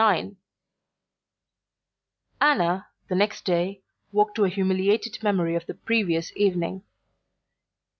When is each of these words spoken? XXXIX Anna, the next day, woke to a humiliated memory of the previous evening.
XXXIX 0.01 0.35
Anna, 2.41 2.87
the 3.07 3.13
next 3.13 3.45
day, 3.45 3.83
woke 4.11 4.33
to 4.33 4.45
a 4.45 4.49
humiliated 4.49 5.21
memory 5.21 5.53
of 5.53 5.67
the 5.67 5.75
previous 5.75 6.35
evening. 6.35 6.81